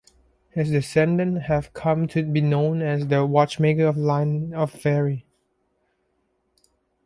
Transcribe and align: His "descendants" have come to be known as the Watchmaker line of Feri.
His 0.49 0.71
"descendants" 0.71 1.45
have 1.45 1.75
come 1.75 2.07
to 2.07 2.23
be 2.23 2.41
known 2.41 2.81
as 2.81 3.05
the 3.05 3.23
Watchmaker 3.23 3.91
line 3.93 4.51
of 4.51 4.71
Feri. 4.73 5.25